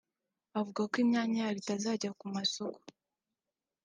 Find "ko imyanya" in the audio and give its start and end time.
0.91-1.37